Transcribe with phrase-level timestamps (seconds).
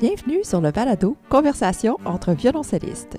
[0.00, 3.18] Bienvenue sur le balado Conversation entre violoncellistes.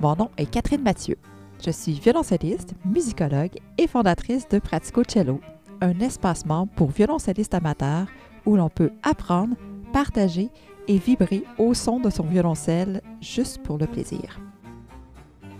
[0.00, 1.16] Mon nom est Catherine Mathieu.
[1.64, 5.40] Je suis violoncelliste, musicologue et fondatrice de Pratico Cello,
[5.80, 8.06] un espace membre pour violoncellistes amateurs
[8.44, 9.56] où l'on peut apprendre,
[9.92, 10.50] partager
[10.86, 14.38] et vibrer au son de son violoncelle juste pour le plaisir.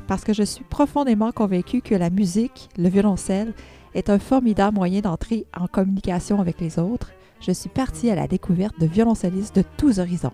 [0.07, 3.53] Parce que je suis profondément convaincue que la musique, le violoncelle,
[3.95, 7.11] est un formidable moyen d'entrer en communication avec les autres,
[7.41, 10.32] je suis partie à la découverte de violoncellistes de tous horizons.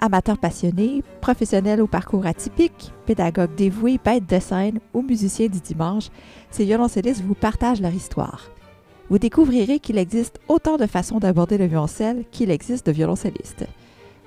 [0.00, 6.08] Amateurs passionnés, professionnels au parcours atypique, pédagogues dévoués, bêtes de scène ou musiciens du dimanche,
[6.50, 8.50] ces violoncellistes vous partagent leur histoire.
[9.10, 13.66] Vous découvrirez qu'il existe autant de façons d'aborder le violoncelle qu'il existe de violoncellistes.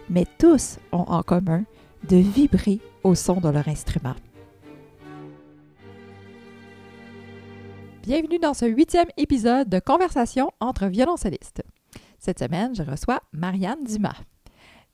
[0.10, 1.63] Mais tous ont en commun
[2.10, 4.16] de vibrer au son de leur instrument.
[8.04, 11.62] Bienvenue dans ce huitième épisode de Conversation entre violoncellistes.
[12.18, 14.16] Cette semaine, je reçois Marianne Dumas.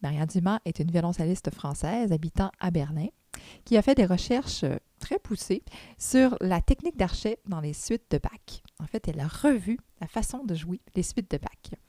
[0.01, 3.07] Marianne Dumas est une violoncelliste française habitant à Berlin
[3.65, 4.65] qui a fait des recherches
[4.99, 5.63] très poussées
[5.97, 8.63] sur la technique d'archet dans les suites de Bach.
[8.79, 11.79] En fait, elle a revu la façon de jouer les suites de Bach.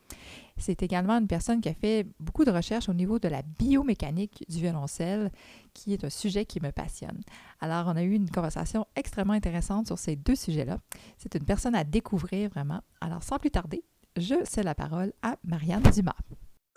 [0.57, 4.43] C'est également une personne qui a fait beaucoup de recherches au niveau de la biomécanique
[4.49, 5.31] du violoncelle,
[5.73, 7.21] qui est un sujet qui me passionne.
[7.61, 10.79] Alors, on a eu une conversation extrêmement intéressante sur ces deux sujets-là.
[11.17, 12.81] C'est une personne à découvrir vraiment.
[12.99, 13.83] Alors, sans plus tarder,
[14.17, 16.15] je cède la parole à Marianne Dumas.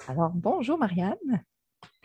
[0.08, 1.44] Alors, bonjour Marianne.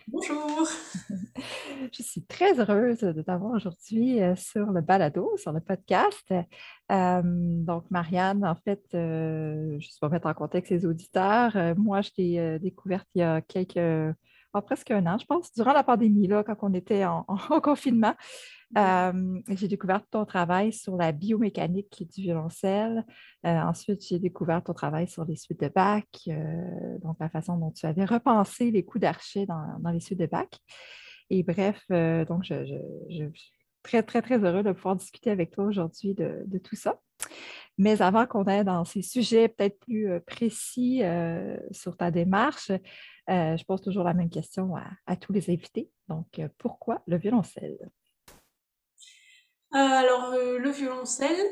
[0.08, 0.68] Bonjour.
[1.92, 6.32] Je suis très heureuse de t'avoir aujourd'hui euh, sur le balado, sur le podcast.
[6.92, 11.58] Euh, donc, Marianne, en fait, euh, je vais mettre en contexte les auditeurs.
[11.76, 14.16] moi, je t'ai découverte il y a quelques,
[14.54, 17.26] oh, presque un an, je pense, durant la pandémie, là, quand on était en
[17.64, 18.14] confinement.
[18.76, 23.06] Euh, j'ai découvert ton travail sur la biomécanique du violoncelle.
[23.44, 27.72] Ensuite, j'ai découvert ton travail sur les suites de Bach, euh, donc la façon dont
[27.72, 30.50] tu avais repensé les coups d'archet dans, les suites de Bach.
[31.30, 31.82] Et bref,
[32.28, 32.66] donc je,
[33.10, 33.52] suis
[33.84, 37.00] très, très, très heureux de pouvoir discuter avec toi aujourd'hui de, tout ça.
[37.78, 41.02] Mais avant qu'on aille dans ces sujets peut-être plus précis
[41.72, 42.72] sur ta démarche,
[43.28, 44.74] je pose toujours la même question
[45.06, 45.90] à tous les invités.
[46.08, 47.78] Donc, pourquoi le violoncelle?
[49.74, 51.46] Euh, alors, euh, le violoncelle,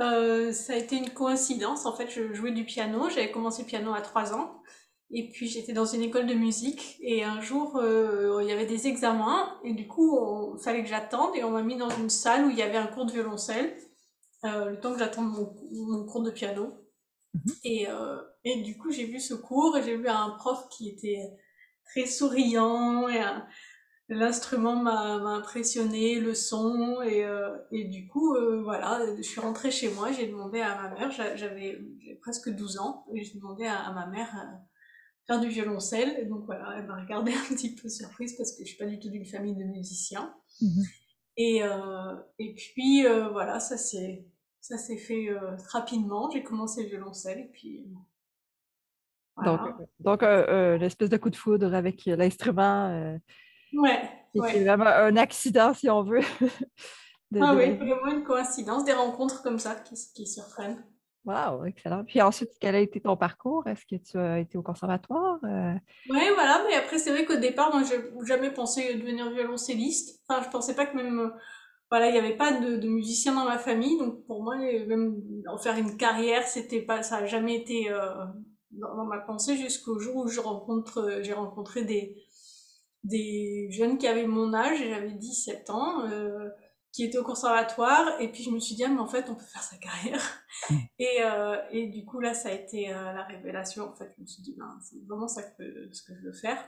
[0.00, 1.86] euh, ça a été une coïncidence.
[1.86, 3.08] En fait, je jouais du piano.
[3.10, 4.62] J'avais commencé le piano à 3 ans.
[5.10, 6.96] Et puis, j'étais dans une école de musique.
[7.02, 9.60] Et un jour, il y avait des examens.
[9.64, 11.36] Et du coup, il fallait que j'attende.
[11.36, 13.76] Et on m'a mis dans une salle où il y avait un cours de violoncelle.
[14.44, 15.30] le temps que j'attende
[15.70, 16.72] mon, cours de piano.
[17.34, 17.54] Mhm.
[17.64, 17.86] Et,
[18.44, 21.30] et du coup, j'ai vu ce cours et j'ai vu un prof qui était
[21.84, 23.46] très souriant et un,
[24.08, 29.70] l'instrument m'a impressionné, le son, et, euh, et du coup, euh, voilà, je suis rentrée
[29.70, 31.80] chez moi, j'ai demandé à ma mère, j'avais
[32.20, 34.56] presque 12 ans, et j'ai demandé à, ma mère euh,
[35.26, 38.64] faire du violoncelle, et donc voilà, elle m'a regardé un petit peu surprise parce que
[38.64, 40.34] je suis pas du tout d'une famille de musiciens.
[40.60, 40.82] Mhm.
[41.38, 41.62] Et,
[42.38, 44.26] et puis, voilà, ça s'est
[44.60, 45.30] ça s'est fait
[45.70, 47.86] rapidement, j'ai commencé le violoncelle, et puis...
[49.42, 49.60] Donc,
[49.98, 50.22] donc
[50.78, 53.18] l'espèce de coup de foudre avec l'instrument
[53.74, 54.00] Ouais.
[54.34, 56.20] C'est vraiment un accident, si on veut.
[57.40, 60.82] ah oui, vraiment une coïncidence, des rencontres comme ça qui, qui surprennent.
[61.24, 62.04] Wow, excellent.
[62.04, 63.66] Puis ensuite, quel a été ton parcours?
[63.68, 65.38] Est-ce que tu as été au conservatoire?
[65.44, 65.74] Euh?
[66.10, 70.20] Oui, voilà, mais après, c'est vrai qu'au départ, moi, j'ai jamais pensé devenir violoncelliste.
[70.26, 71.32] Enfin, je pensais pas que même,
[71.90, 75.14] voilà, il n'y avait pas de, de musicien dans ma famille, donc pour moi, même
[75.46, 78.08] en faire une carrière, c'était pas, ça n'a jamais été euh,
[78.72, 82.16] dans, dans, ma pensée jusqu'au jour où je rencontre, j'ai rencontré des,
[83.04, 86.48] des jeunes qui avaient mon âge, j'avais 17 ans, euh,
[86.92, 89.34] qui étaient au conservatoire, et puis je me suis dit, ah, mais en fait, on
[89.34, 90.44] peut faire sa carrière.
[90.70, 90.76] Mmh.
[90.98, 93.88] Et, euh, et du coup, là, ça a été euh, la révélation.
[93.88, 96.32] En fait, je me suis dit, ben, c'est vraiment ça que, ce que je veux
[96.32, 96.62] faire.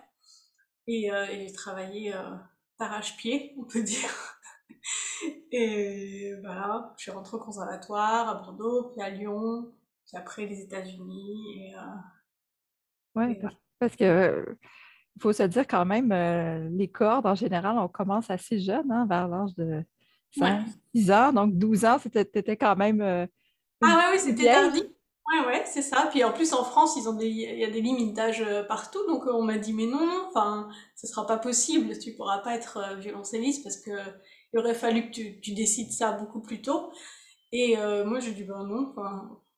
[0.86, 2.14] Et, euh, et j'ai travaillé
[2.80, 4.08] d'arrache-pied, on peut dire.
[5.52, 9.72] et voilà, je suis rentrée au conservatoire à Bordeaux, puis à Lyon,
[10.06, 11.68] puis après les États-Unis.
[11.68, 11.74] Et,
[13.14, 13.40] ouais,
[13.78, 14.56] parce que
[15.16, 18.90] il faut se dire quand même, euh, les cordes, en général, on commence assez jeune,
[18.90, 19.82] hein, vers l'âge de
[20.36, 20.64] 5,
[20.94, 21.32] 6 ans.
[21.32, 23.00] Donc, 12 ans, c'était quand même.
[23.00, 23.26] Euh,
[23.82, 24.82] ah, ouais, oui, c'était tardif.
[24.82, 26.08] Ouais, ouais, c'est ça.
[26.10, 28.62] Puis en plus, en France, ils ont des, il y a des limites d'âge euh,
[28.64, 28.98] partout.
[29.06, 31.98] Donc, on m'a dit, mais non, enfin, ce sera pas possible.
[31.98, 33.90] Tu pourras pas être violoncelliste parce que
[34.52, 36.92] il aurait fallu que tu, tu décides ça beaucoup plus tôt.
[37.52, 38.94] Et moi, j'ai dit, ben non,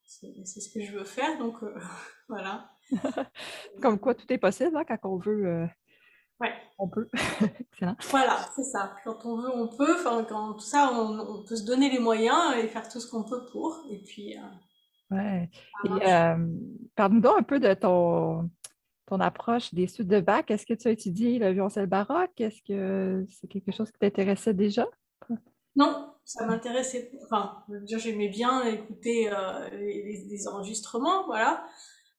[0.05, 1.39] c'est ce que je veux faire.
[1.39, 1.57] Donc,
[2.29, 2.71] voilà.
[3.83, 5.47] Comme quoi, tout est possible hein, quand on veut.
[5.47, 5.67] Euh,
[6.41, 6.53] ouais.
[6.79, 7.09] On peut.
[8.11, 8.95] Voilà, c'est ça.
[9.05, 9.97] Quand on veut, on peut.
[9.99, 13.25] Enfin, quand tout ça, on, peut se donner les moyens et faire tout ce qu'on
[13.25, 13.85] peut pour.
[13.91, 14.37] Et puis.
[14.37, 15.51] Euh, ouais.
[15.85, 16.37] Euh,
[16.95, 18.51] parle-nous donc un peu de ton,
[19.07, 20.51] ton approche des suites de bac.
[20.51, 22.41] Est-ce que tu as étudié le violoncelle baroque?
[22.41, 24.87] Est-ce que c'est quelque chose qui t'intéressait déjà?
[25.77, 27.13] Non, ça m'intéressait.
[27.25, 31.65] Enfin, j'aimais bien écouter euh, les, enregistrements, voilà.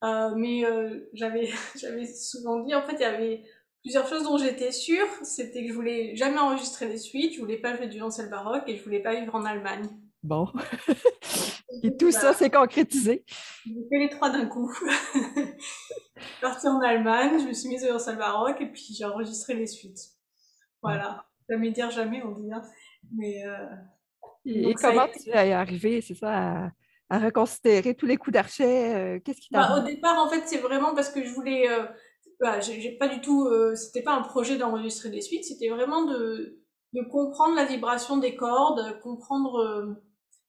[0.04, 1.50] Euh, mais euh, j'avais,
[1.80, 3.44] j'avais souvent dit, en fait, il y avait
[3.82, 5.08] plusieurs choses dont j'étais sûre.
[5.24, 8.64] C'était que je voulais jamais enregistrer des suites, je voulais pas jouer du violoncelle baroque
[8.68, 9.88] et je voulais pas vivre en Allemagne.
[10.24, 10.48] Bon.
[11.84, 13.24] et tout ça s'est concrétisé.
[13.66, 14.72] J'ai fait les trois d'un coup.
[15.14, 19.06] je suis partie en Allemagne, je me suis mise au violoncelle baroque et puis j'ai
[19.06, 20.00] enregistré les suites.
[20.82, 21.26] Voilà.
[21.50, 22.52] Jamais dire jamais, on dit.
[22.52, 22.62] Hein.
[23.16, 23.68] Mais, euh,
[24.46, 26.72] et, comment tu es arrivé, c'est ça, à,
[27.10, 28.96] reconsidérer tous les coups d'archet?
[28.96, 29.60] Euh, qu'est-ce qui t'a...
[29.60, 31.70] Bah, au départ, en fait, c'est vraiment parce que je voulais...
[31.70, 31.86] Euh,
[32.40, 33.50] bah, j'ai pas du tout...
[33.76, 36.60] c'était pas un projet d'enregistrer des suites, c'était vraiment de,
[36.94, 39.98] de comprendre la vibration des cordes, comprendre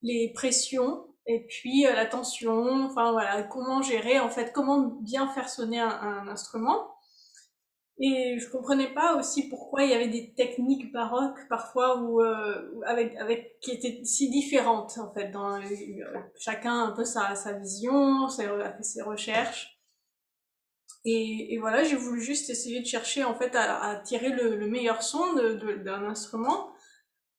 [0.03, 5.49] les pressions et puis la tension, enfin voilà, comment gérer, en fait, comment bien faire
[5.49, 6.89] sonner un instrument.
[8.01, 12.81] Et je comprenais pas aussi pourquoi il y avait des techniques baroques parfois où, euh,
[12.87, 15.31] avec, avec, qui étaient si différentes en fait.
[15.33, 15.61] Dans,
[16.39, 18.49] chacun un peu sa, sa vision, ses,
[18.83, 19.79] ses recherches.
[21.05, 24.69] Et, et voilà, j'ai voulu juste essayer de chercher en fait à, tirer le, le,
[24.69, 26.71] meilleur son d'un instrument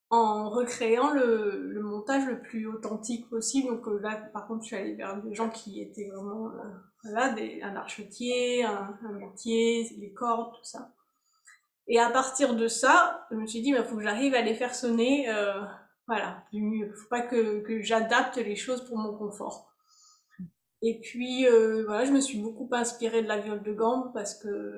[0.10, 3.70] en recréant le, le, le plus authentique possible.
[3.70, 6.70] Donc euh, là, par contre, je suis allée vers des gens qui étaient vraiment, euh,
[7.04, 10.94] voilà, un archetier, un, un les cordes, tout ça.
[11.88, 14.54] Et à partir de ça, je me suis dit, il faut que j'arrive à les
[14.54, 15.64] faire sonner, euh,
[16.08, 16.94] voilà, du mieux.
[16.94, 19.74] Faut pas que, que j'adapte les choses pour mon confort.
[20.82, 24.36] Et puis, euh, voilà, je me suis beaucoup inspirée de la viole de gambe parce
[24.36, 24.78] que,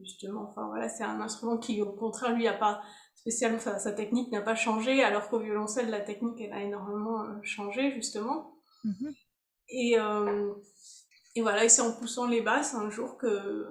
[0.00, 2.82] justement, enfin voilà, c'est un instrument qui, au contraire, lui, a pas
[3.30, 7.90] sa, technique n'a pas changé, alors qu'au violoncelle, la technique, elle a énormément euh, changé,
[7.92, 8.54] justement.
[8.84, 9.14] Mm-hmm.
[9.70, 10.52] Et, euh,
[11.34, 13.68] et voilà, et c'est en poussant les basses un jour que,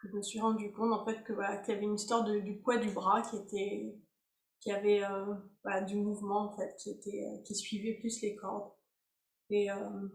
[0.00, 2.24] que je me suis rendu compte, en fait, que voilà, qu'il y avait une histoire
[2.24, 3.94] de, du poids du bras qui était,
[4.60, 8.72] qui avait, euh, voilà, du mouvement, en fait, qui était, qui suivait plus les cordes.
[9.50, 10.08] Et, euh,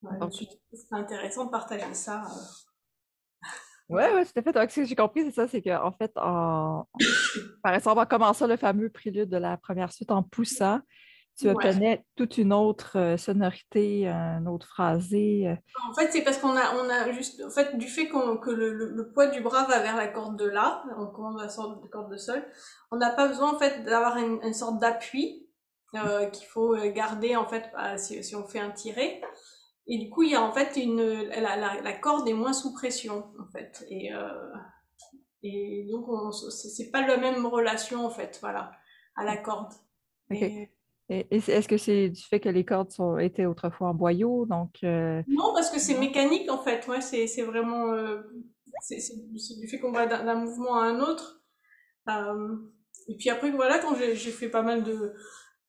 [0.00, 0.58] voilà, c'était
[0.92, 2.24] intéressant de partager ça.
[3.92, 4.52] Oui, ouais, tout à fait.
[4.52, 6.86] Donc, ce que j'ai compris, c'est ça, c'est qu'en fait, en...
[7.62, 10.80] par exemple, en commençant le fameux prélude de la première suite en poussant,
[11.38, 15.48] tu obtenais toute une autre euh, sonorité, un autre phrasé.
[15.48, 15.54] Euh.
[15.90, 18.72] En fait, c'est parce qu'on a, on a juste, en fait, du fait que le,
[18.72, 21.88] le, poids du bras va vers la corde de La, on commande la sorte de
[21.88, 22.44] corde de Sol,
[22.90, 25.48] on n'a pas besoin, en fait, d'avoir une, sorte d'appui
[25.94, 27.64] euh, qu'il faut garder, en fait,
[27.96, 29.22] si, si on fait un tiré.
[29.86, 32.52] Et du coup, il y a en fait une, la, la, la corde est moins
[32.52, 33.84] sous pression, en fait.
[33.90, 34.52] Et, euh,
[35.42, 36.06] et donc,
[36.50, 38.72] c'est pas la même relation, en fait, voilà,
[39.16, 39.72] à la corde.
[40.30, 40.70] Et,
[41.08, 44.76] est-ce que c'est du fait que les cordes sont, étaient autrefois en boyau, donc...
[44.82, 47.92] Euh, non, parce que c'est mécanique, en fait, ouais, c'est vraiment...
[47.92, 48.22] Euh,
[48.80, 51.42] c'est du fait qu'on va d'un mouvement à un autre.
[52.08, 52.56] Euh,
[53.08, 55.12] et puis après, voilà, quand j'ai fait pas mal de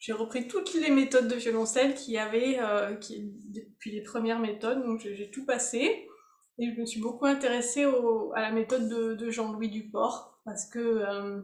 [0.04, 3.24] j'ai repris toutes les méthodes de violoncelle qu'il y avait euh, qui,
[3.54, 6.10] depuis les premières méthodes, donc j'ai tout passé.
[6.58, 10.80] Et je me suis beaucoup intéressée au, à la méthode de, Jean-Louis Duport, parce que
[10.80, 11.42] euh,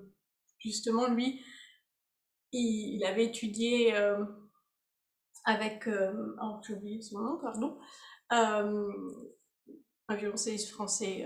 [0.58, 1.42] justement, lui,
[2.52, 4.26] il, avait étudié euh,
[5.46, 7.78] avec, oh, j'ai oublié son nom, pardon,
[8.30, 8.84] un
[10.18, 11.26] violoncelliste français,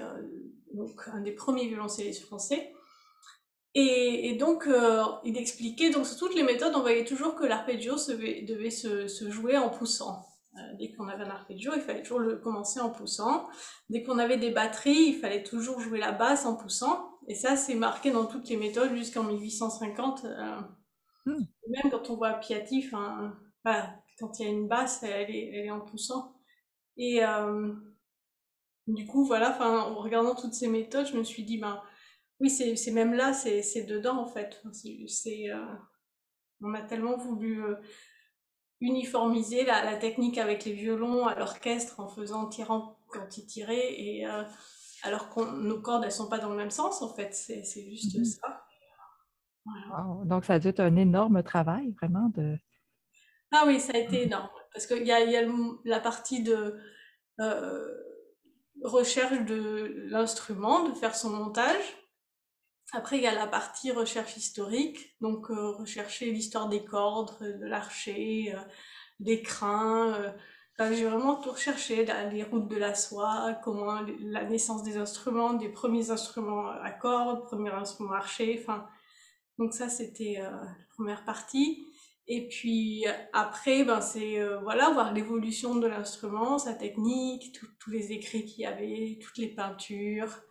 [0.72, 2.72] donc un des premiers violoncellistes français,
[3.76, 7.44] et, et donc, euh, il expliquait, donc sur toutes les méthodes, on voyait toujours que
[7.44, 10.28] l'arpeggio devait se, se, jouer en poussant.
[10.56, 13.48] Euh, dès qu'on avait un arpeggio, il fallait toujours le commencer en poussant.
[13.90, 17.18] Dès qu'on avait des batteries, il fallait toujours jouer la basse en poussant.
[17.28, 20.26] Et ça, c'est marqué dans toutes les méthodes jusqu'en 1850.
[20.26, 20.62] Euh,
[21.26, 21.44] hmm.
[21.70, 25.50] Même quand on voit Piatti, enfin, voilà, quand il y a une basse, elle est,
[25.52, 26.36] elle est en poussant.
[26.98, 27.74] Et euh,
[28.86, 31.82] du coup, voilà, en regardant toutes ces méthodes, je me suis dit, ben,
[32.40, 34.62] oui, c'est même là, c'est dedans en fait.
[35.08, 35.66] C'est euh,
[36.62, 37.76] on a tellement voulu euh,
[38.82, 43.94] uniformiser la, la, technique avec les violons à l'orchestre en faisant tirant quand ils tiraient
[43.94, 44.44] et euh,
[45.04, 47.34] alors que nos cordes elles sont pas dans le même sens en fait.
[47.34, 48.66] C'est juste mmh ça.
[50.26, 52.58] Donc ça a dû être un énorme travail vraiment de.
[53.52, 55.48] Ah oui, ça a été mmh énorme parce qu'il y a, y a
[55.86, 56.78] la partie de
[58.84, 62.03] recherche de l'instrument, de faire son montage
[62.94, 67.58] après, il y a la partie recherche historique, donc euh, rechercher l'histoire des cordes, euh,
[67.58, 68.60] de l'archer, euh,
[69.20, 70.34] des crins.
[70.80, 75.70] j'ai vraiment tout recherché, les routes de la soie, comment la naissance des instruments, des
[75.70, 78.60] premiers instruments à cordes, premiers instruments archers.
[78.62, 78.88] Enfin,
[79.58, 81.88] donc ça, c'était la première partie.
[82.28, 88.46] Et puis après, ben c'est voilà voir l'évolution de l'instrument, sa technique, tous les écrits
[88.46, 90.42] qu'il y avait, toutes les peintures.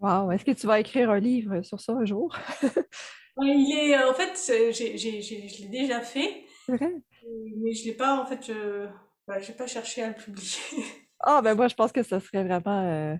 [0.00, 2.34] Wow, est-ce que tu vas écrire un livre sur ça un jour?
[3.42, 8.86] il est en fait, je l'ai déjà fait, mais je l'ai pas en fait, je
[9.28, 10.58] n'ai pas cherché à le publier.
[11.22, 12.80] Ah, ben moi, je pense que ça serait vraiment.
[12.80, 13.14] Euh,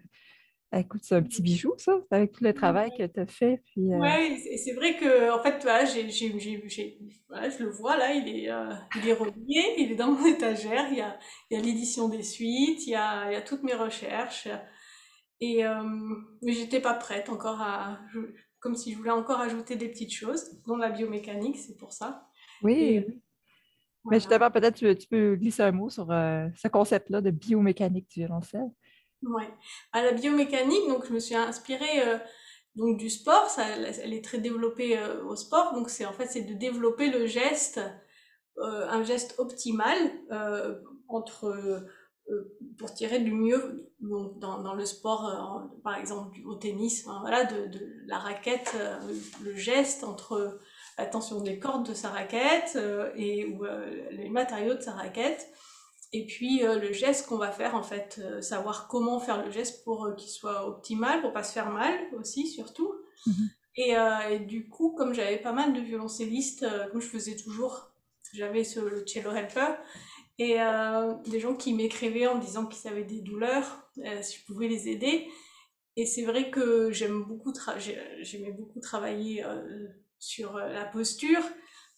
[0.74, 3.62] écoute, c'est un petit bijou, ça, avec tout le travail que tu as fait.
[3.66, 6.08] Puis, euh, Ouais, c'est vrai que, en fait, voilà, j'ai,
[7.28, 10.24] voilà, je le vois là, il est, euh, il est relié, il est dans mon
[10.34, 10.86] étagère.
[10.90, 11.18] Il y a,
[11.50, 14.48] il y a l'édition des suites, il y a, il y a toutes mes recherches.
[15.40, 15.62] Et,
[16.42, 17.98] mais j'étais pas prête encore à.
[18.58, 22.28] comme si je voulais encore ajouter des petites choses, dont la biomécanique, c'est pour ça.
[22.62, 23.06] Oui.
[24.04, 28.08] Mais justement, peut-être tu, tu, peux glisser un mot sur euh, ce concept-là de biomécanique
[28.10, 28.70] du violoncelle.
[29.22, 29.44] Oui.
[29.92, 32.18] À la biomécanique, donc je me suis inspirée euh,
[32.76, 36.26] donc du sport, ça, elle est très développée euh, au sport, donc c'est en fait
[36.26, 37.80] c'est de développer le geste,
[38.62, 39.96] un geste optimal
[41.08, 41.86] entre
[42.76, 47.66] pour tirer du mieux donc dans, dans le sport, par exemple au tennis, voilà, de,
[47.66, 48.76] de, la raquette,
[49.42, 50.58] le geste entre
[51.00, 54.92] la tension des cordes de sa raquette euh, et ou, euh, les matériaux de sa
[54.92, 55.48] raquette.
[56.12, 59.84] Et puis euh, le geste qu'on va faire en fait, savoir comment faire le geste
[59.84, 62.92] pour qu'il soit optimal, pour pas se faire mal aussi surtout.
[63.26, 63.50] Mhm.
[63.76, 67.92] Et, du coup, comme j'avais pas mal de violoncellistes, comme je faisais toujours,
[68.34, 69.78] j'avais le cello helper,
[70.38, 70.58] et
[71.26, 73.88] des gens qui m'écrivaient en disant qu'ils avaient des douleurs,
[74.22, 75.28] si je pouvais les aider.
[75.96, 77.52] Et c'est vrai que j'aime beaucoup,
[78.22, 79.44] j'aimais beaucoup travailler
[80.20, 81.42] sur euh, la posture,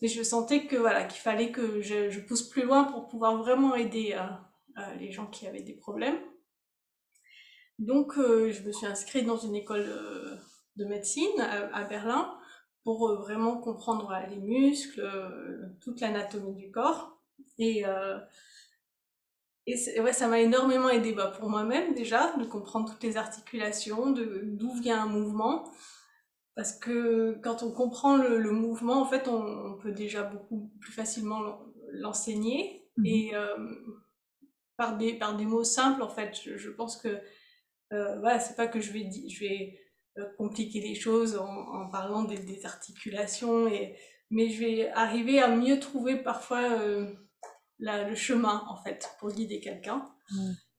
[0.00, 3.74] mais je sentais que voilà qu'il fallait que je, pousse plus loin pour pouvoir vraiment
[3.74, 4.22] aider euh,
[4.78, 6.18] euh, les gens qui avaient des problèmes.
[7.78, 9.86] Donc je me suis inscrite dans une école
[10.76, 12.32] de médecine à, Berlin
[12.84, 15.02] pour vraiment comprendre les muscles,
[15.80, 17.18] toute l'anatomie du corps.
[17.58, 17.84] Et,
[19.66, 24.10] et ouais, ça m'a énormément aidé bah, pour moi-même déjà, de comprendre toutes les articulations,
[24.10, 25.70] d'où vient un mouvement,
[26.56, 31.60] parce que quand on comprend le, mouvement, en fait, on, peut déjà beaucoup plus facilement
[31.92, 32.88] l'enseigner.
[32.96, 33.06] Mhm.
[33.06, 33.56] Et euh,
[34.76, 37.20] par, des, par des mots simples, en fait, je, pense que
[37.92, 39.78] euh, voilà, c'est pas que je vais, je vais
[40.18, 43.96] euh, compliquer les choses en, parlant des, articulations, et,
[44.30, 46.78] mais je vais arriver à mieux trouver parfois
[47.82, 50.08] le chemin, en fait, pour guider quelqu'un.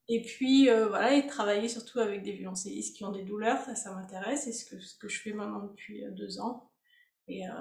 [0.09, 3.75] Et puis, euh, voilà, et travailler surtout avec des violoncellistes qui ont des douleurs, ça,
[3.75, 6.69] ça m'intéresse, et ce que, ce que je fais maintenant depuis euh, deux ans.
[7.27, 7.51] Et, euh,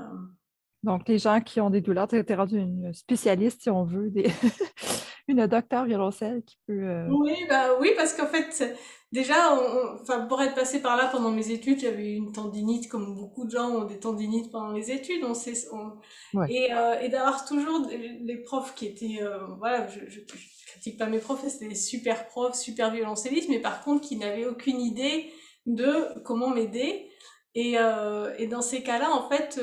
[0.82, 4.10] Donc, les gens qui ont des douleurs, tu es rendu une spécialiste, si on veut,
[4.10, 4.24] des...
[5.28, 7.06] une docteur violoncelle qui peut...
[7.10, 8.76] Oui, bah, oui, parce qu'en fait,
[9.12, 9.54] déjà,
[10.00, 13.50] enfin, pour être passé par là pendant mes études, j'avais une tendinite, comme beaucoup de
[13.50, 15.24] gens ont des tendinites pendant les études.
[15.24, 15.54] On sait,
[16.48, 16.68] Et,
[17.02, 19.20] et d'avoir toujours des, profs qui étaient...
[19.58, 20.20] voilà, je, je
[20.72, 24.46] critique pas mes profs, c'était des super profs, super violoncellistes, mais par contre qui n'avaient
[24.46, 25.30] aucune idée
[25.66, 27.08] de comment m'aider.
[27.54, 29.60] Et, euh, et, dans ces cas-là, en fait,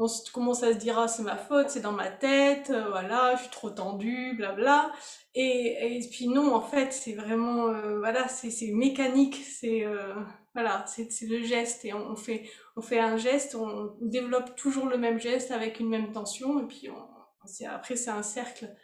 [0.00, 2.88] euh, on commence à se dire ah c'est ma faute, c'est dans ma tête, euh,
[2.90, 4.92] voilà, je suis trop tendue, blabla.
[5.34, 10.14] Et, et puis non, en fait, c'est vraiment euh, voilà, c'est mécanique, c'est euh,
[10.54, 14.98] voilà, c'est le geste et on, fait on fait un geste, on développe toujours le
[14.98, 18.74] même geste avec une même tension et puis on, après c'est un cercle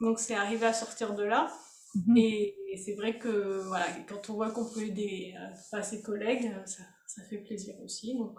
[0.00, 1.52] donc c'est arrivé à sortir de là.
[1.94, 2.16] Mhm.
[2.16, 5.34] Et, c'est vrai que voilà, quand on voit qu'on peut aider
[5.74, 8.16] euh, ses collègues, ça, ça, fait plaisir aussi.
[8.16, 8.38] Donc,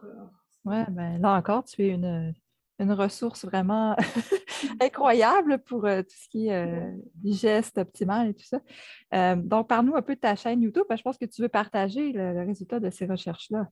[0.66, 2.34] Ouais, ben là encore, tu es une,
[2.80, 3.96] une ressource vraiment
[4.82, 9.36] incroyable pour tout ce qui est euh, optimal et tout ça.
[9.36, 10.84] donc, parle-nous un peu de ta chaîne YouTube.
[10.90, 13.68] je pense que tu veux partager le, résultat de ces recherches-là.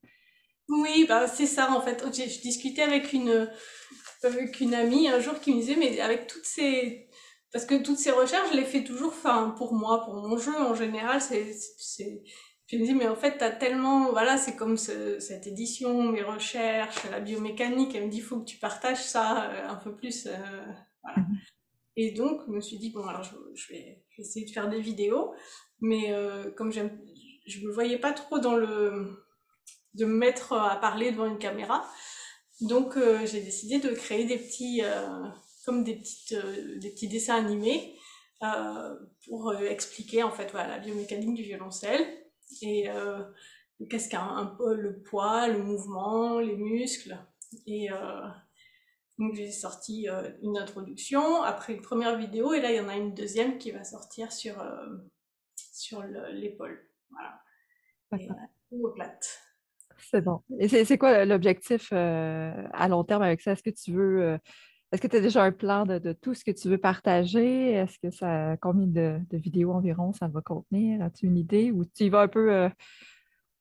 [0.67, 2.03] Oui, ben, c'est ça en fait.
[2.05, 3.49] Je discutais avec une,
[4.23, 7.09] avec une amie un jour qui me disait, mais avec toutes ces,
[7.51, 9.13] parce que toutes ces recherches, je les fais toujours
[9.57, 11.19] pour moi, pour mon jeu en général.
[11.21, 12.21] C'est,
[12.69, 17.03] je me dis, mais en fait, t'as tellement, voilà, c'est comme cette édition, mes recherches,
[17.09, 20.27] la biomécanique, elle me dit, il faut que tu partages ça euh, un peu plus.
[20.27, 20.37] Euh,
[21.01, 21.17] voilà.
[21.17, 21.37] Mhm.
[21.95, 24.81] Et donc, je me suis dit, bon, alors je, je, vais, essayer de faire des
[24.81, 25.33] vidéos,
[25.81, 27.01] mais euh, comme j'aime,
[27.47, 29.25] je me voyais pas trop dans le,
[29.95, 31.89] de me mettre à parler devant une caméra.
[32.61, 34.81] Donc, j'ai décidé de créer des petits,
[35.65, 36.35] comme des, petites,
[36.77, 37.95] des petits dessins animés
[39.27, 42.05] pour expliquer en fait voilà, la biomécanique du violoncelle
[42.61, 42.87] et
[43.89, 47.17] qu'est-ce qu'un peu le poids, le mouvement, les muscles.
[47.65, 47.89] Et
[49.17, 50.07] donc j'ai sorti
[50.41, 53.71] une introduction, après une première vidéo, et là il y en a une deuxième qui
[53.71, 54.55] va sortir sur,
[55.55, 56.87] sur l'épaule.
[57.09, 57.41] Voilà.
[58.19, 58.27] Et,
[58.95, 59.39] plate.
[60.11, 60.41] C'est bon.
[60.59, 63.51] Et c'est quoi l'objectif à long terme avec ça?
[63.51, 64.39] Est-ce que tu veux
[64.91, 67.73] est-ce que tu as déjà un plan de, tout ce que tu veux partager?
[67.73, 71.01] Est-ce que ça combien de, vidéos environ ça va contenir?
[71.03, 72.69] As-tu une idée ou tu y vas un peu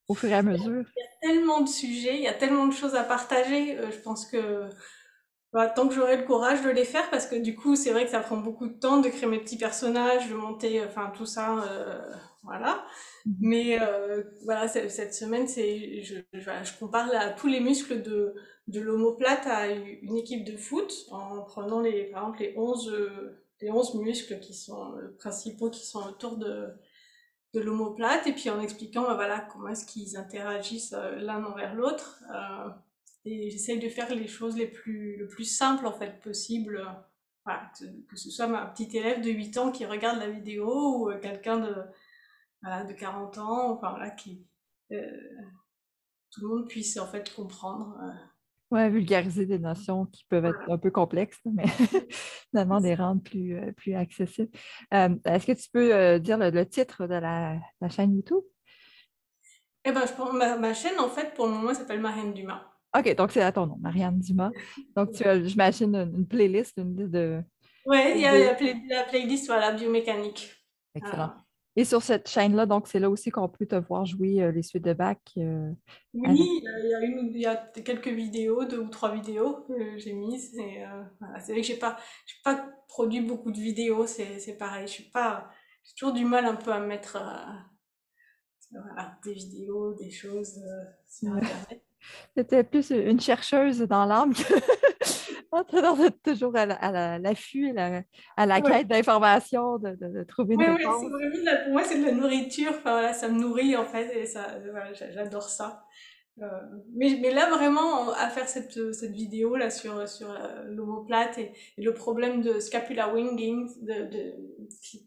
[0.09, 0.85] au fur et à mesure?
[0.97, 3.77] Il y a tellement de sujets, il y a tellement de choses à partager.
[3.91, 4.69] je pense que
[5.53, 8.05] bah, tant que j'aurai le courage de les faire, parce que du coup, c'est vrai
[8.05, 11.27] que ça prend beaucoup de temps de créer mes petits personnages, de monter, enfin tout
[11.27, 12.01] ça, euh,
[12.43, 12.85] voilà.
[13.27, 13.35] Mhm.
[13.41, 18.35] Mais euh, voilà, cette semaine, c'est, je, je, compare à tous les muscles de,
[18.67, 23.11] de l'omoplate à une équipe de foot, en prenant les, par exemple les 11,
[23.61, 26.75] les 11 muscles qui sont principaux qui sont autour de,
[27.55, 31.75] de l'omoplate, et puis en expliquant bah, voilà, comment est-ce qu'ils interagissent euh, l'un envers
[31.75, 32.21] l'autre.
[32.33, 32.69] Euh,
[33.25, 36.85] j'essaye de faire les choses les plus, le plus simples en fait possible.
[37.45, 37.71] Voilà,
[38.09, 41.19] que, ce soit ma petite élève de 8 ans qui regarde la vidéo ou euh,
[41.19, 41.75] quelqu'un de,
[42.61, 44.47] voilà, de 40 ans, enfin voilà, qui
[44.93, 45.01] euh,
[46.31, 47.99] tout le monde puisse en fait comprendre.
[48.03, 48.13] Euh.
[48.71, 51.65] Ouais, vulgariser des notions qui peuvent être un peu complexes, mais
[52.51, 54.51] finalement les rendre plus, plus accessibles.
[54.91, 58.45] Est-ce que tu peux dire le, titre de la, la, chaîne YouTube?
[59.87, 62.78] Eh ben, je ma, ma, chaîne, en fait, pour le moment, s'appelle Marine Dumas.
[62.97, 64.51] OK, donc c'est à ton nom, Marianne Dumas.
[64.97, 67.43] Donc, tu as, j'imagine, une, playlist, une liste de.
[67.87, 70.55] Oui, il y a la, playlist, voilà, biomécanique.
[70.95, 71.33] Excellent.
[71.79, 74.65] Et sur cette chaîne-là, donc c'est là aussi qu'on peut te voir jouer euh, les
[74.65, 75.21] suites de bac.
[75.37, 75.71] Euh,
[76.13, 79.97] oui, il y, a une, il y a quelques vidéos, deux ou trois vidéos que
[79.97, 80.59] j'ai mises.
[80.59, 81.05] Euh,
[81.39, 81.97] c'est vrai que j'ai pas,
[82.43, 84.89] pas produit beaucoup de vidéos, c'est pareil.
[84.89, 85.49] Je suis pas,
[85.85, 87.17] j'ai toujours du mal un peu à mettre
[89.25, 90.61] des vidéos, des choses
[91.07, 91.88] sur Internet.
[92.37, 94.43] C'était plus une chercheuse dans l'âme que
[96.25, 97.75] toujours à l'affût,
[98.37, 101.03] à la, quête d'informations, de, trouver une réponse.
[101.65, 102.73] pour moi, c'est de la nourriture.
[102.85, 104.59] ça me nourrit, en fait, et ça,
[105.13, 105.85] j'adore ça.
[106.43, 106.47] Euh,
[106.95, 110.33] mais, mais, là, vraiment, à faire cette, cette vidéo là sur, sur
[110.67, 114.35] l'omoplate et, le problème de scapula winging de,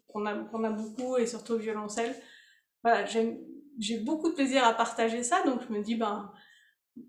[0.08, 2.14] qu'on a, beaucoup, et surtout au violoncelle,
[2.84, 6.32] voilà, j'ai beaucoup de plaisir à partager ça, donc je me dis, ben,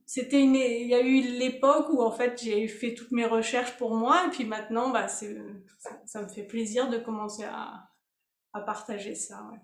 [0.07, 3.77] c'était une il y a eu l'époque où en fait j'ai fait toutes mes recherches
[3.79, 5.37] pour moi et puis maintenant bah c'est
[6.05, 7.88] ça, me fait plaisir de commencer à,
[8.53, 9.59] à partager ça ouais.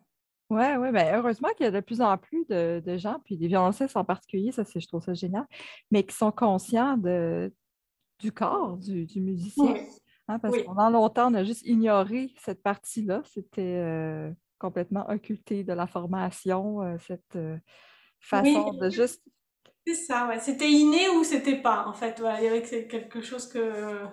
[0.50, 3.36] Ouais, ouais, ben heureusement qu'il y a de plus en plus de, de gens, puis
[3.36, 5.46] des violoncelles en particulier, ça c'est, je trouve ça génial,
[5.90, 7.52] mais qui sont conscients de,
[8.18, 9.76] du corps du, du musicien.
[10.28, 13.22] Hein, parce qu'on a longtemps, on a juste ignoré cette partie-là.
[13.24, 17.56] C'était euh, complètement occulté de la formation, euh, cette euh,
[18.20, 19.22] façon de juste
[19.88, 20.38] c'est ça, ouais.
[20.38, 22.16] C'était inné ou c'était pas, en fait?
[22.18, 24.04] il y avait quelque chose que.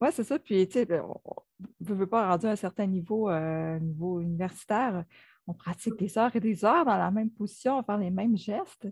[0.00, 0.38] Oui, c'est ça.
[0.38, 1.42] Puis, tu sais, ben, on
[1.80, 5.04] ne veut pas rendu à un certain niveau, euh, niveau universitaire.
[5.46, 8.36] On pratique des heures et des heures dans la même position, à faire les mêmes
[8.36, 8.86] gestes.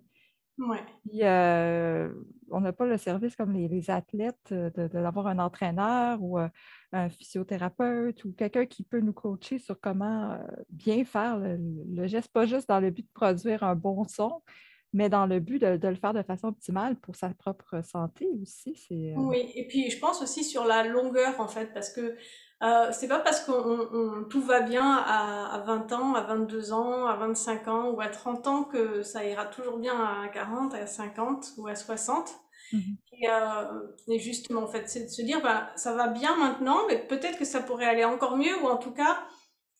[0.58, 0.82] Ouais.
[1.04, 2.12] Puis, euh,
[2.50, 8.24] on n'a pas le service comme les, athlètes euh, d'avoir un entraîneur ou un physiothérapeute
[8.24, 10.38] ou quelqu'un qui peut nous coacher sur comment
[10.70, 14.42] bien faire le, geste, pas juste dans le but de produire un bon son,
[14.92, 18.76] mais dans le but de, le faire de façon optimale pour sa propre santé aussi.
[18.76, 22.16] C'est, euh, Oui, et puis je pense aussi sur la longueur en fait, parce que
[22.62, 27.06] euh, c'est pas parce que tout va bien à, à, 20 ans, à 22 ans,
[27.06, 30.86] à 25 ans ou à 30 ans que ça ira toujours bien à 40, à
[30.86, 32.30] 50 ou à 60.
[32.72, 32.96] Mhm.
[33.12, 36.86] Et, euh, et, justement, en fait, c'est de se dire, bah, ça va bien maintenant,
[36.88, 39.18] mais peut-être que ça pourrait aller encore mieux, ou en tout cas,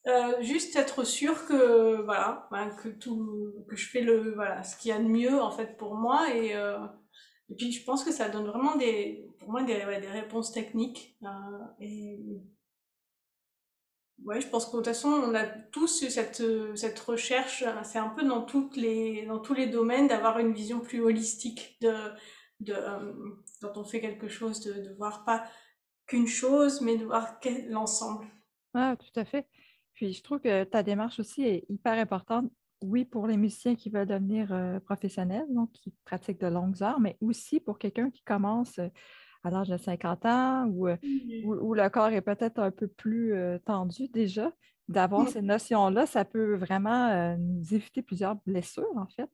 [0.09, 4.77] euh, juste être sûr que voilà ben, que tout que je fais le voilà ce
[4.77, 6.35] qu'il y a de mieux en fait pour moi.
[6.35, 6.79] Et euh,
[7.49, 11.17] et puis je pense que ça donne vraiment des pour moi des, des réponses techniques.
[11.23, 11.29] Euh,
[11.79, 12.19] et
[14.25, 16.43] ouais je pense de toute façon on a tous cette
[16.77, 20.81] cette recherche c'est un peu dans toutes les dans tous les domaines d'avoir une vision
[20.81, 21.95] plus holistique de
[22.59, 22.75] de
[23.61, 25.45] quand on fait quelque chose de, de voir pas
[26.07, 27.38] qu'une chose mais de voir
[27.69, 28.27] l'ensemble.
[28.75, 29.47] Ah tout à fait
[30.03, 32.51] puis je trouve que ta démarche aussi est hyper importante,
[32.83, 36.99] oui, pour les musiciens qui veulent devenir euh, professionnels, donc qui pratiquent de longues heures,
[36.99, 38.88] mais aussi pour quelqu'un qui commence euh,
[39.45, 42.88] à l'âge de 50 ans ou euh, mmh où, le corps est peut-être un peu
[42.88, 43.33] plus
[43.65, 44.53] tendu déjà.
[44.88, 45.29] D'avoir mmh.
[45.29, 49.31] ces notions-là, ça peut vraiment nous éviter plusieurs blessures, en fait.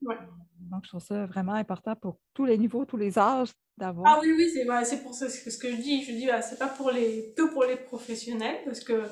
[0.00, 4.14] Donc, je trouve ça vraiment important pour tous les niveaux, tous les âges d'avoir.
[4.14, 4.48] Ah oui, oui,
[4.84, 6.04] c'est pour ça ce que je dis.
[6.04, 9.02] Je dis, c'est pas pour les, que pour les professionnels, parce que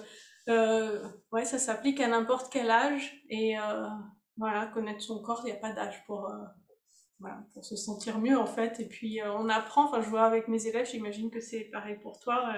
[0.51, 3.89] euh, ouais, ça s'applique à n'importe quel âge et euh,
[4.37, 8.39] voilà, connaître son corps, il n'y a pas d'âge pour, euh, pour se sentir mieux
[8.39, 8.81] en fait.
[8.81, 12.19] Et puis on apprend, enfin je vois avec mes élèves, j'imagine que c'est pareil pour
[12.21, 12.53] toi.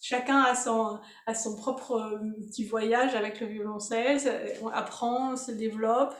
[0.00, 4.18] chacun a son, a son propre petit voyage avec le violoncelle,
[4.62, 6.16] on apprend, se développe.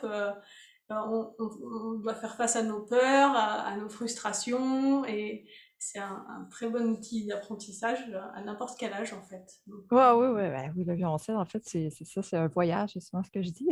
[0.91, 5.47] on, doit faire face à nos peurs, à, nos frustrations, et
[5.83, 7.99] c'est un, très bon outil d'apprentissage
[8.35, 9.63] à n'importe quel âge, en fait.
[9.67, 13.01] Ouais, oui, oui, ben oui, le violoncelle, en fait, c'est ça, c'est un voyage, c'est
[13.01, 13.67] souvent ce que je dis,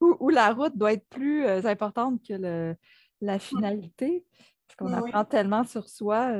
[0.00, 2.76] où, la route doit être plus importante que le,
[3.22, 4.26] la finalité.
[4.66, 6.30] Parce qu'on apprend tellement sur soi,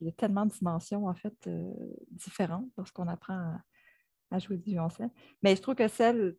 [0.00, 1.48] il y a tellement de dimensions, en fait,
[2.10, 3.54] différentes lorsqu'on apprend
[4.30, 5.10] à, jouer du violoncelle.
[5.42, 6.36] Mais je trouve que celle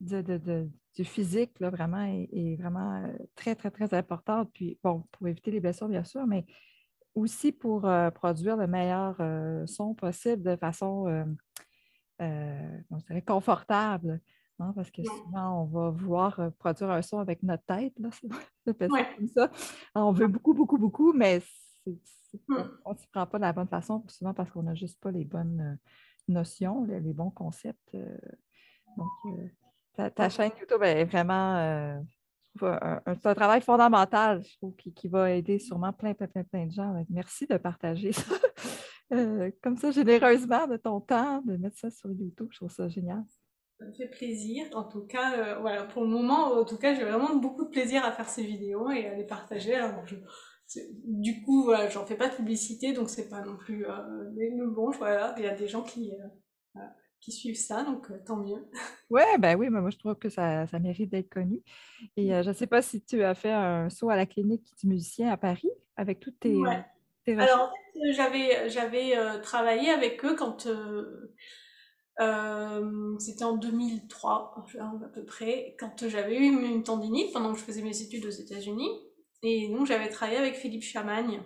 [0.00, 4.50] du physique, là, vraiment, est, vraiment très, très, très importante.
[4.54, 6.46] Puis, bon, pour éviter les blessures, bien sûr, mais
[7.14, 9.16] aussi pour produire le meilleur
[9.68, 11.26] son possible de façon
[13.26, 14.20] confortable.
[14.58, 17.94] Hein, parce que souvent, on va vouloir produire un son avec notre tête.
[17.98, 18.10] Là,
[19.16, 19.50] comme ça.
[19.94, 21.42] On veut beaucoup, beaucoup, beaucoup, mais
[21.86, 22.54] mmh.
[22.84, 25.10] on ne s'y prend pas de la bonne façon, souvent parce qu'on n'a juste pas
[25.10, 25.78] les bonnes
[26.28, 27.96] notions, les, bons concepts.
[28.96, 29.08] donc,
[30.14, 32.00] ta, chaîne YouTube est vraiment
[32.60, 36.94] un, travail fondamental, je trouve, qui, va aider sûrement plein, plein, plein, plein de gens.
[37.08, 38.34] Merci de partager ça
[39.62, 42.48] comme ça généreusement de ton temps, de mettre ça sur YouTube.
[42.50, 43.22] Je trouve ça génial.
[43.78, 44.66] Ça me fait plaisir.
[44.74, 47.70] En tout cas, euh, voilà, pour le moment, en tout cas, j'ai vraiment beaucoup de
[47.70, 49.74] plaisir à faire ces vidéos et à les partager.
[51.04, 53.86] du coup, voilà, j'en fais pas de publicité, donc c'est pas non plus.
[53.86, 56.12] Euh, mais bon, voilà, il y a des gens qui,
[56.76, 56.80] euh,
[57.22, 58.68] qui suivent ça, donc tant mieux.
[59.10, 61.62] Ouais, ben oui, mais moi je trouve que ça, ça mérite d'être connu.
[62.16, 64.88] Et je ne sais pas si tu as fait un saut à la clinique du
[64.88, 66.56] musicien à Paris avec toutes tes.
[66.56, 66.84] Ouais.
[67.38, 70.66] Alors en fait, j'avais j'avais travaillé avec eux quand
[72.20, 77.64] euh, c'était en 2003 à peu près, quand j'avais eu une tendinite pendant que je
[77.64, 78.90] faisais mes études aux États-Unis.
[79.42, 81.42] Et donc j'avais travaillé avec Philippe Chamagne,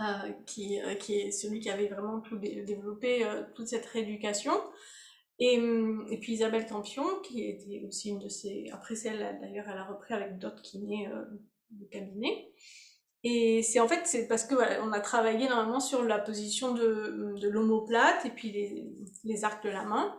[0.00, 4.52] euh, qui, euh, qui est celui qui avait vraiment tout développé toute cette rééducation.
[5.38, 8.70] Et, hum, et, puis Isabelle Campion, qui était aussi une de ses...
[8.72, 11.08] Après celle, d'ailleurs, elle a repris avec d'autres kinés
[11.70, 12.52] du cabinet.
[13.28, 17.48] Et c'est en fait, parce que on a travaillé normalement sur la position de, de
[17.48, 18.86] l'omoplate et puis les,
[19.24, 20.16] les, arcs de la main.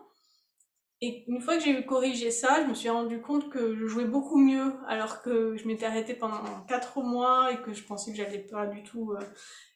[0.99, 4.05] Et une fois que j'ai corrigé ça, je me suis rendu compte que je jouais
[4.05, 8.17] beaucoup mieux, alors que je m'étais arrêtée pendant 4 mois et que je pensais que
[8.17, 9.11] j'allais pas du tout.
[9.11, 9.19] Euh,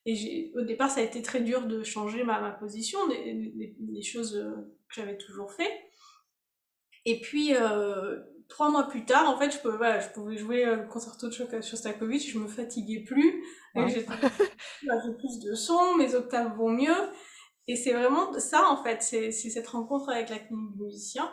[0.08, 4.02] et au départ, ça a été très dur de changer ma, ma position, des, des,
[4.02, 5.72] choses euh, que j'avais toujours fait.
[7.06, 10.66] Et puis, euh, trois mois plus tard, en fait, je, peux, voilà, je pouvais jouer
[10.66, 13.44] le concerto de Shostakovich, je me fatiguais plus,
[13.76, 14.04] et j'ai
[15.20, 16.98] plus de son, mes octaves vont mieux.
[17.68, 21.32] Et c'est vraiment ça, en fait, c'est cette rencontre avec la clinique du musicien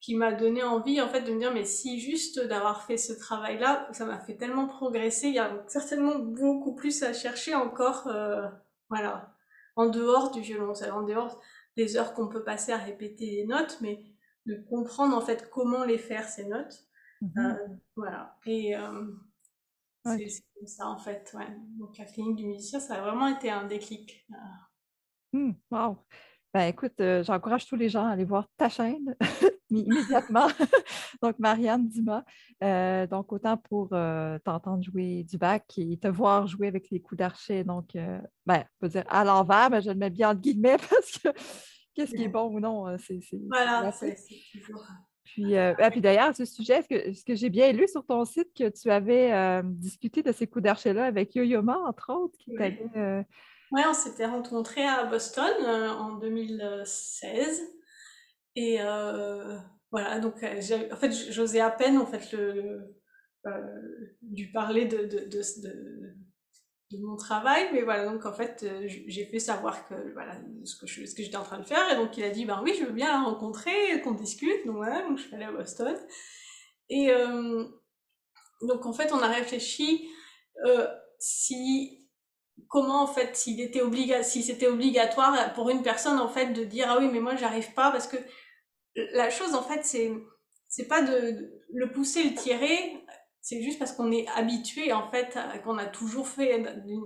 [0.00, 3.12] qui m'a donné envie, en fait, de me dire, mais si juste d'avoir fait ce
[3.12, 8.06] travail-là, ça m'a fait tellement progresser, il y a certainement beaucoup plus à chercher encore,
[8.06, 8.46] euh,
[8.88, 9.34] voilà,
[9.74, 11.40] en dehors du violoncelle, en dehors
[11.76, 14.04] des heures qu'on peut passer à répéter les notes, mais
[14.46, 16.86] de comprendre en fait comment les faire ces notes.
[17.20, 17.32] Mhm.
[17.38, 18.36] Euh, voilà.
[18.46, 19.06] Et euh,
[20.04, 21.34] c'est comme ça en fait.
[21.36, 21.48] Ouais.
[21.78, 24.26] Donc la clinique du musicien, ça a vraiment été un déclic.
[25.36, 25.98] Mmh, wow.
[26.54, 29.14] Ben, écoute, euh, j'encourage tous les gens à aller voir ta chaîne
[29.70, 30.46] immédiatement.
[31.22, 32.24] donc, Marianne Dumas.
[33.06, 37.64] donc, autant pour t'entendre jouer du bac et te voir jouer avec les coups d'archet.
[37.64, 37.90] Donc,
[38.46, 41.28] ben, on peut dire à l'envers, mais je le mets bien entre guillemets parce que
[41.96, 42.86] qu'est-ce qui est bon ou non.
[42.86, 43.18] Euh, c'est,
[43.48, 44.16] voilà, c'est
[44.52, 44.86] toujours.
[45.24, 48.06] Puis, euh, ah, puis d'ailleurs, ce sujet, est-ce que, ce que j'ai bien lu sur
[48.06, 52.38] ton site que tu avais euh, discuté de ces coups d'archet-là avec Yo-Yoma, entre autres,
[52.38, 53.24] qui oui.
[53.72, 57.62] Oui, on s'était rencontrés à Boston en 2016.
[58.54, 58.78] Et
[59.90, 62.96] voilà, donc en fait, j'osais à peine en fait le,
[64.22, 65.42] lui parler de, de, de,
[66.92, 70.76] de mon travail, mais voilà, donc en fait, euh, j'ai fait savoir que voilà ce
[70.76, 72.60] que je, ce que j'étais en train de faire, et donc il a dit ben
[72.62, 75.52] oui, je veux bien la rencontrer, qu'on discute, donc voilà, donc je suis allée à
[75.52, 75.96] Boston,
[76.88, 77.64] et euh,
[78.62, 80.08] donc en fait, on a réfléchi
[80.64, 80.86] euh,
[81.18, 82.05] si
[82.68, 86.64] comment en fait s'il était obliga si c'était obligatoire pour une personne en fait de
[86.64, 88.16] dire ah oui mais moi j'arrive pas parce que
[89.12, 90.12] la chose en fait c'est
[90.68, 93.04] c'est pas de le pousser le tirer
[93.46, 96.64] c'est juste parce qu'on est habitué, en fait, qu'on a toujours fait.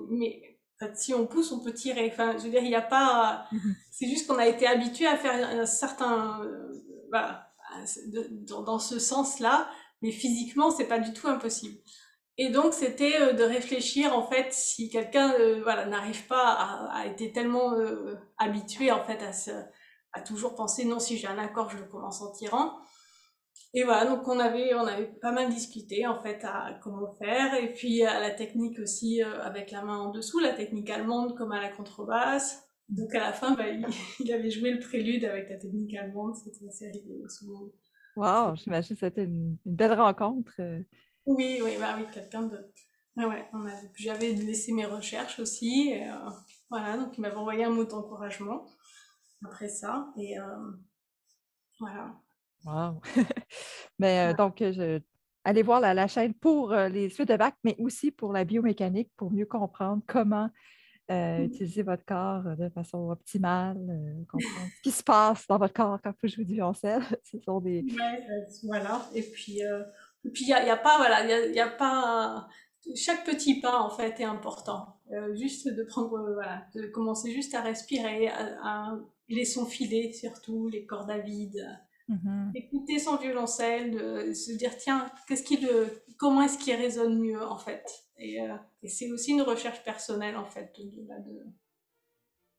[0.08, 0.58] Mais
[0.94, 2.08] si on pousse, on peut tirer.
[2.10, 3.44] Enfin, je veux dire, il n'y a pas.
[3.52, 3.76] Mhm.
[3.90, 6.42] C'est juste qu'on a été habitué à faire un certain.
[6.42, 7.46] Euh, voilà,
[8.46, 9.68] dans, ce sens-là,
[10.00, 11.76] mais physiquement, c'est pas du tout impossible.
[12.42, 17.00] Et donc, c'était euh, de réfléchir, en fait, si quelqu'un euh, voilà, n'arrive pas à,
[17.00, 17.74] à, être tellement
[18.38, 19.30] habitué, en fait, à,
[20.12, 22.80] à toujours penser non, si j'ai un accord, je commence en tirant
[23.72, 27.54] et voilà, donc on avait, on avait pas mal discuté en fait à comment faire,
[27.54, 31.36] et puis à la technique aussi euh, avec la main en dessous, la technique allemande
[31.36, 32.66] comme à la contrebasse.
[32.88, 36.66] Donc à la fin, bah, il, avait joué le prélude avec la technique allemande, c'était
[36.66, 37.68] assez rigolo souvent.
[38.16, 40.50] Wow, j'imagine que c'était une, belle rencontre.
[41.28, 41.34] Euh.
[41.36, 42.72] Oui, oui, bah oui, quelqu'un de.
[43.16, 43.48] Ouais,
[43.96, 45.90] J'avais laissé mes recherches aussi.
[45.90, 46.30] Et, euh,
[46.70, 48.66] voilà, donc il m'avait envoyé un mot d'encouragement
[49.44, 50.08] après ça.
[50.16, 50.44] Et euh,
[51.78, 52.14] voilà.
[52.64, 53.00] Wow.
[53.98, 55.00] Mais donc, je,
[55.44, 59.30] allez voir la, chaîne pour les suites de bac, mais aussi pour la biomécanique, pour
[59.30, 60.50] mieux comprendre comment
[61.08, 61.42] mmh.
[61.42, 63.78] utiliser votre corps de façon optimale,
[64.28, 67.02] comprendre ce qui se passe dans votre corps quand vous jouez du violoncelle.
[67.24, 67.84] Ce sont des...
[68.64, 69.08] voilà.
[69.14, 69.62] Et puis,
[70.28, 72.48] puis il n'y a, pas, voilà, il y a, pas...
[72.94, 75.00] Chaque petit pas, en fait, est important.
[75.34, 80.84] juste de prendre, voilà, de commencer juste à respirer, à, les sons filés surtout, les
[80.84, 81.66] cordes à vide.
[82.08, 87.20] Mmh Écouter son violoncelle, de se dire tiens, qu'est-ce qui le, comment est-ce qu'il résonne
[87.20, 87.84] mieux en fait.
[88.18, 90.74] Et, euh, et c'est aussi une recherche personnelle en fait.
[90.76, 91.46] De, de...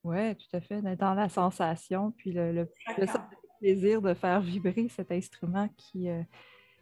[0.04, 2.70] Oui, tout à fait, dans la sensation, puis le, le,
[3.60, 6.24] plaisir de faire vibrer cet instrument qui, euh,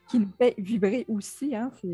[0.10, 1.56] qui nous fait vibrer aussi.
[1.56, 1.88] Hein, c'est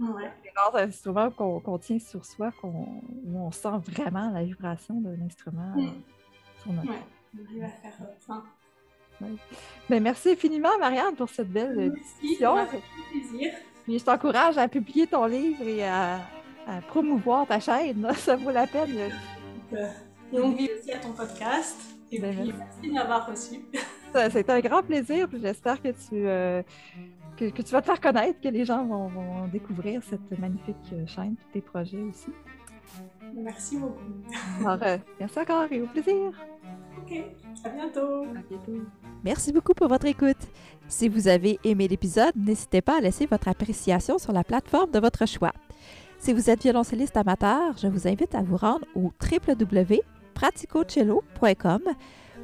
[0.00, 0.30] ouais.
[0.56, 5.74] rares instruments qu'on tient sur soi, qu'on où on sent vraiment la vibration de l'instrument.
[5.76, 5.92] Mmh.
[6.62, 6.88] sur notre...
[6.88, 8.42] Ouais, faire ça.
[9.88, 12.56] Ben, merci infiniment, Marianne, pour cette belle discussion.
[13.10, 13.52] plaisir.
[13.84, 16.20] Puis je t'encourage à publier ton livre et à,
[16.88, 18.06] promouvoir ta chaîne.
[18.16, 19.10] Ça vaut la peine.
[20.32, 21.76] Et on vit aussi à ton podcast.
[22.10, 23.60] Et ben, puis, merci de m'avoir reçu.
[24.30, 25.28] C'est un grand plaisir.
[25.40, 26.62] J'espère que tu, euh,
[27.50, 30.76] que, tu vas te faire connaître, que les gens vont, vont découvrir cette magnifique
[31.06, 32.30] chaîne, tes projets aussi.
[33.34, 34.00] Merci beaucoup.
[34.60, 36.32] Alors, euh, merci encore et au plaisir.
[36.98, 37.24] Ok,
[37.64, 38.24] à bientôt.
[38.24, 38.82] À bientôt.
[39.24, 40.36] Merci beaucoup pour votre écoute.
[40.88, 44.98] Si vous avez aimé l'épisode, n'hésitez pas à laisser votre appréciation sur la plateforme de
[44.98, 45.52] votre choix.
[46.18, 51.80] Si vous êtes violoncelliste amateur, je vous invite à vous rendre au www.praticocello.com